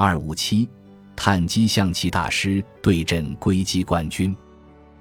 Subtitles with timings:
[0.00, 0.68] 二五七，
[1.16, 4.32] 碳基象棋大师对阵硅基冠军，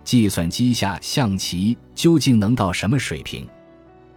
[0.04, 3.48] 计算机下象棋究竟能到什么水平？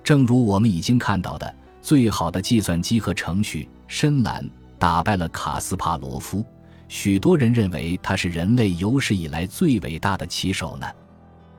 [0.03, 4.43] 正如我们已经看到的，最好的计算机和程序深蓝
[4.79, 6.43] 打败了卡斯帕罗夫。
[6.89, 10.87] 许多人认为他是人类有史以来最伟大的棋手呢。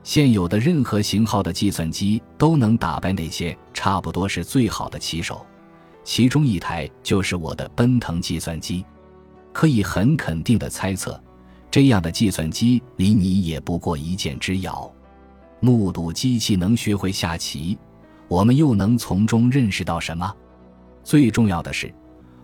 [0.02, 5.46] 现有的任何型号的计算机都能打败那些差不多是最好的棋手，
[6.02, 8.84] 其中一台就是我的奔腾计算机。
[9.52, 11.20] 可以很肯定的猜测，
[11.70, 14.90] 这样的计算机离你也不过一箭之遥。
[15.60, 17.78] 目睹机器能学会下棋，
[18.28, 20.34] 我们又能从中认识到什么？
[21.04, 21.92] 最重要的是。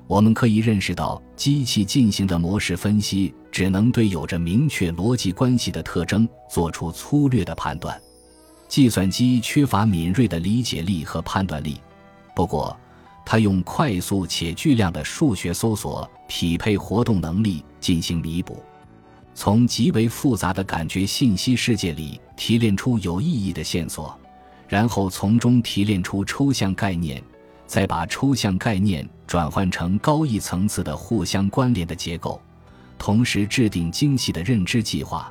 [0.06, 8.00] 我们可以认识到，机器进行的模式分析只能对有着明确逻辑关系的特征做出粗略的判断。
[8.68, 11.78] 计算机缺乏敏锐的理解力和判断力，
[12.34, 12.74] 不过，
[13.30, 18.62] 他用快速且巨量的数学搜索匹配活动能力进行弥补，
[19.34, 24.18] 从极为复杂的感觉信息世界里提炼出有意义的线索，
[24.66, 27.22] 然后从中提炼出抽象概念。
[27.66, 32.40] 再把抽象概念转换成高一层次的互相关联的结构，
[32.96, 35.30] 同时制定精细的认知计划，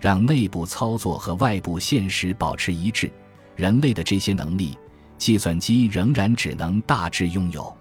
[0.00, 3.12] 让内部操作和外部现实保持一致。
[3.54, 4.78] 人类的这些能力，
[5.24, 7.74] 计算机仍然只能大致拥有。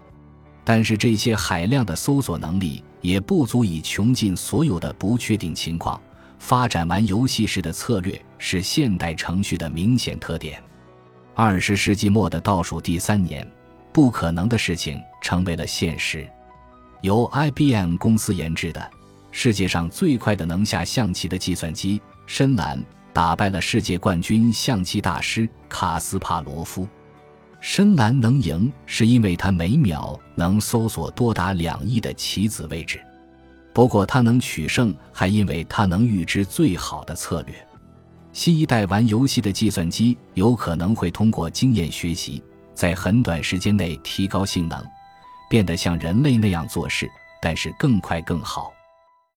[0.64, 6.00] 但是这些海量的搜索能力也不足以穷尽所有的不确定情况。
[6.40, 10.62] 发展玩游戏式的策略是现代程序的明显特点。
[11.34, 13.46] 二十世纪末的倒数第三年。
[13.94, 16.28] 不可能的事情成为了现实。
[17.02, 18.92] 由 IBM 公司研制的
[19.32, 22.82] 世界上最快的能下象棋的计算机深蓝
[23.14, 26.88] 打败了世界冠军象棋大师卡斯帕罗夫。
[27.66, 33.00] 深蓝能赢，是因为它每秒能搜索多达两亿的棋子位置。
[33.74, 37.56] 不过，它能取胜，还因为它能预知最好的策略。
[38.34, 42.44] 新一代玩游戏的计算机有可能会通过经验学习。
[42.74, 44.84] 在很短时间内提高性能，
[45.50, 47.10] 变得像人类那样做事，
[47.42, 48.73] 但是更快更好。